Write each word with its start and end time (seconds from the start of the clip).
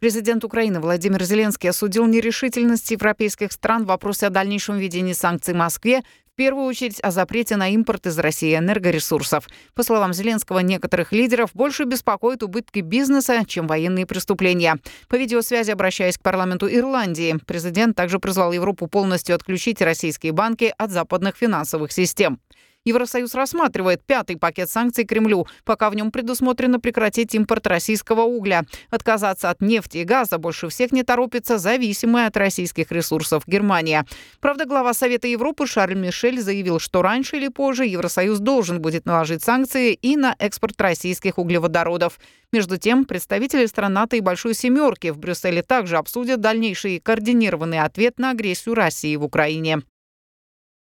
Президент 0.00 0.44
Украины 0.44 0.78
Владимир 0.78 1.24
Зеленский 1.24 1.70
осудил 1.70 2.06
нерешительность 2.06 2.88
европейских 2.92 3.50
стран 3.50 3.82
в 3.82 3.88
вопросе 3.88 4.28
о 4.28 4.30
дальнейшем 4.30 4.78
введении 4.78 5.12
санкций 5.12 5.54
Москве, 5.54 6.02
в 6.32 6.36
первую 6.36 6.66
очередь 6.66 7.00
о 7.00 7.10
запрете 7.10 7.56
на 7.56 7.68
импорт 7.70 8.06
из 8.06 8.16
России 8.16 8.56
энергоресурсов. 8.56 9.48
По 9.74 9.82
словам 9.82 10.12
Зеленского, 10.12 10.60
некоторых 10.60 11.10
лидеров 11.10 11.50
больше 11.52 11.82
беспокоят 11.82 12.44
убытки 12.44 12.78
бизнеса, 12.78 13.42
чем 13.44 13.66
военные 13.66 14.06
преступления. 14.06 14.78
По 15.08 15.16
видеосвязи, 15.16 15.72
обращаясь 15.72 16.16
к 16.16 16.22
парламенту 16.22 16.72
Ирландии, 16.72 17.34
президент 17.44 17.96
также 17.96 18.20
призвал 18.20 18.52
Европу 18.52 18.86
полностью 18.86 19.34
отключить 19.34 19.82
российские 19.82 20.30
банки 20.30 20.72
от 20.78 20.92
западных 20.92 21.36
финансовых 21.36 21.90
систем. 21.90 22.38
Евросоюз 22.88 23.34
рассматривает 23.34 24.02
пятый 24.06 24.38
пакет 24.38 24.70
санкций 24.70 25.04
Кремлю, 25.04 25.46
пока 25.64 25.90
в 25.90 25.94
нем 25.94 26.10
предусмотрено 26.10 26.80
прекратить 26.80 27.34
импорт 27.34 27.66
российского 27.66 28.22
угля. 28.22 28.64
Отказаться 28.90 29.50
от 29.50 29.60
нефти 29.60 29.98
и 29.98 30.04
газа 30.04 30.38
больше 30.38 30.68
всех 30.68 30.90
не 30.92 31.02
торопится 31.02 31.58
зависимая 31.58 32.28
от 32.28 32.36
российских 32.38 32.90
ресурсов 32.90 33.42
Германия. 33.46 34.06
Правда, 34.40 34.64
глава 34.64 34.94
Совета 34.94 35.28
Европы 35.28 35.66
Шарль 35.66 35.96
Мишель 35.96 36.40
заявил, 36.40 36.78
что 36.78 37.02
раньше 37.02 37.36
или 37.36 37.48
позже 37.48 37.84
Евросоюз 37.84 38.38
должен 38.38 38.80
будет 38.80 39.04
наложить 39.04 39.42
санкции 39.42 39.92
и 39.92 40.16
на 40.16 40.34
экспорт 40.38 40.80
российских 40.80 41.36
углеводородов. 41.38 42.18
Между 42.52 42.78
тем, 42.78 43.04
представители 43.04 43.66
стран 43.66 43.92
НАТО 43.92 44.16
и 44.16 44.20
Большой 44.20 44.54
Семерки 44.54 45.10
в 45.10 45.18
Брюсселе 45.18 45.62
также 45.62 45.98
обсудят 45.98 46.40
дальнейший 46.40 47.00
координированный 47.00 47.80
ответ 47.80 48.18
на 48.18 48.30
агрессию 48.30 48.74
России 48.74 49.16
в 49.16 49.24
Украине. 49.24 49.82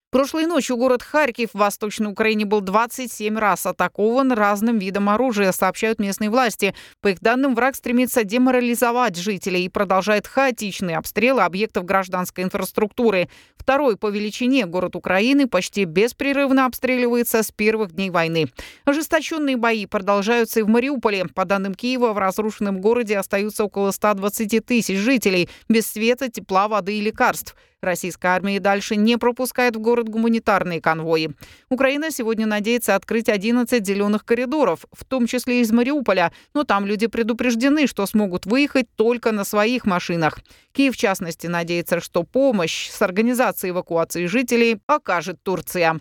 Прошлой 0.09 0.45
ночью 0.45 0.77
город 0.77 1.03
Харьков 1.03 1.49
в 1.51 1.57
Восточной 1.57 2.09
Украине 2.09 2.45
был 2.45 2.61
27 2.61 3.37
раз 3.37 3.65
атакован 3.65 4.31
разным 4.31 4.79
видом 4.79 5.09
оружия, 5.09 5.51
сообщают 5.51 5.99
местные 5.99 6.29
власти. 6.29 6.73
По 7.01 7.09
их 7.09 7.19
данным, 7.19 7.55
враг 7.55 7.75
стремится 7.75 8.23
деморализовать 8.23 9.17
жителей 9.17 9.65
и 9.65 9.69
продолжает 9.69 10.25
хаотичные 10.25 10.95
обстрелы 10.95 11.41
объектов 11.41 11.83
гражданской 11.83 12.45
инфраструктуры. 12.45 13.27
Второй 13.57 13.97
по 13.97 14.07
величине 14.07 14.65
город 14.65 14.95
Украины 14.95 15.45
почти 15.45 15.83
беспрерывно 15.83 16.67
обстреливается 16.67 17.43
с 17.43 17.51
первых 17.51 17.91
дней 17.91 18.09
войны. 18.09 18.47
Ожесточенные 18.85 19.57
бои 19.57 19.85
продолжаются 19.87 20.61
и 20.61 20.63
в 20.63 20.69
Мариуполе. 20.69 21.25
По 21.25 21.43
данным 21.43 21.75
Киева, 21.75 22.13
в 22.13 22.17
разрушенном 22.17 22.79
городе 22.79 23.17
остаются 23.17 23.65
около 23.65 23.91
120 23.91 24.65
тысяч 24.65 24.97
жителей 24.99 25.49
без 25.67 25.85
света, 25.85 26.31
тепла, 26.31 26.69
воды 26.69 26.97
и 26.97 27.01
лекарств. 27.01 27.57
Российская 27.81 28.29
армия 28.29 28.59
дальше 28.59 28.95
не 28.95 29.17
пропускает 29.17 29.75
в 29.75 29.79
город 29.79 30.09
гуманитарные 30.09 30.81
конвои. 30.81 31.35
Украина 31.69 32.09
сегодня 32.09 32.47
надеется 32.47 32.95
открыть 32.95 33.29
11 33.29 33.85
зеленых 33.85 34.25
коридоров, 34.25 34.85
в 34.91 35.05
том 35.05 35.27
числе 35.27 35.61
из 35.61 35.71
Мариуполя, 35.71 36.33
но 36.55 36.63
там 36.63 36.87
люди 36.87 37.05
предупреждены, 37.05 37.85
что 37.85 38.07
смогут 38.07 38.47
выехать 38.47 38.87
только 38.95 39.31
на 39.31 39.43
своих 39.43 39.85
машинах. 39.85 40.39
Киев, 40.71 40.95
в 40.95 40.97
частности, 40.97 41.45
надеется, 41.45 41.99
что 41.99 42.23
помощь 42.23 42.89
с 42.89 43.01
организацией 43.01 43.71
эвакуации 43.71 44.25
жителей 44.25 44.79
окажет 44.87 45.43
Турция. 45.43 45.99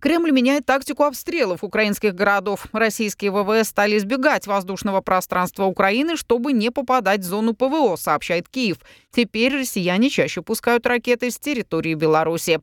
Кремль 0.00 0.30
меняет 0.30 0.64
тактику 0.64 1.02
обстрелов 1.02 1.64
украинских 1.64 2.14
городов. 2.14 2.66
Российские 2.72 3.32
ВВС 3.32 3.68
стали 3.68 3.98
избегать 3.98 4.46
воздушного 4.46 5.00
пространства 5.00 5.64
Украины, 5.64 6.16
чтобы 6.16 6.52
не 6.52 6.70
попадать 6.70 7.20
в 7.20 7.24
зону 7.24 7.52
ПВО, 7.52 7.96
сообщает 7.96 8.48
Киев. 8.48 8.78
Теперь 9.10 9.58
россияне 9.58 10.08
чаще 10.08 10.40
пускают 10.40 10.86
ракеты 10.86 11.32
с 11.32 11.38
территории 11.38 11.94
Беларуси. 11.94 12.60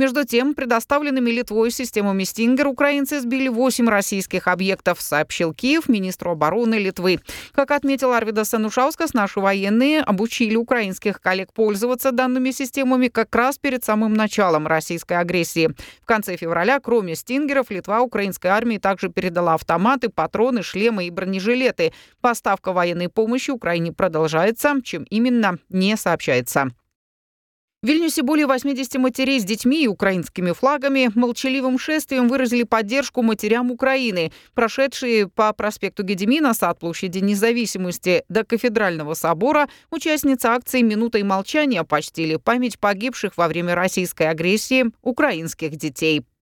Между 0.00 0.24
тем, 0.24 0.54
предоставленными 0.54 1.28
Литвой 1.28 1.70
системами 1.70 2.24
«Стингер» 2.24 2.68
украинцы 2.68 3.20
сбили 3.20 3.48
8 3.48 3.86
российских 3.86 4.48
объектов, 4.48 5.02
сообщил 5.02 5.52
Киев 5.52 5.90
министру 5.90 6.30
обороны 6.30 6.76
Литвы. 6.76 7.20
Как 7.52 7.70
отметил 7.70 8.12
Арвида 8.12 8.46
Санушаускас, 8.46 9.12
наши 9.12 9.40
военные 9.40 10.00
обучили 10.00 10.56
украинских 10.56 11.20
коллег 11.20 11.52
пользоваться 11.52 12.12
данными 12.12 12.50
системами 12.50 13.08
как 13.08 13.36
раз 13.36 13.58
перед 13.58 13.84
самым 13.84 14.14
началом 14.14 14.66
российской 14.66 15.18
агрессии. 15.18 15.68
В 16.00 16.06
конце 16.06 16.38
февраля, 16.38 16.80
кроме 16.80 17.14
«Стингеров», 17.14 17.70
Литва 17.70 18.00
украинской 18.00 18.46
армии 18.46 18.78
также 18.78 19.10
передала 19.10 19.52
автоматы, 19.52 20.08
патроны, 20.08 20.62
шлемы 20.62 21.08
и 21.08 21.10
бронежилеты. 21.10 21.92
Поставка 22.22 22.72
военной 22.72 23.10
помощи 23.10 23.50
Украине 23.50 23.92
продолжается, 23.92 24.76
чем 24.82 25.02
именно 25.10 25.58
не 25.68 25.94
сообщается. 25.98 26.70
В 27.82 27.86
Вильнюсе 27.86 28.22
более 28.22 28.46
80 28.46 28.96
матерей 28.96 29.40
с 29.40 29.44
детьми 29.44 29.84
и 29.84 29.88
украинскими 29.88 30.52
флагами 30.52 31.10
молчаливым 31.14 31.78
шествием 31.78 32.28
выразили 32.28 32.64
поддержку 32.64 33.22
матерям 33.22 33.70
Украины, 33.70 34.32
прошедшие 34.52 35.28
по 35.28 35.50
проспекту 35.54 36.02
Гедемина, 36.02 36.52
сад 36.52 36.78
площади 36.78 37.20
независимости 37.20 38.22
до 38.28 38.44
кафедрального 38.44 39.14
собора, 39.14 39.66
участницы 39.90 40.44
акции 40.48 40.82
«Минутой 40.82 41.22
молчания» 41.22 41.82
почтили 41.82 42.36
память 42.36 42.78
погибших 42.78 43.38
во 43.38 43.48
время 43.48 43.74
российской 43.74 44.28
агрессии 44.28 44.84
украинских 45.00 45.74
детей. 45.76 46.26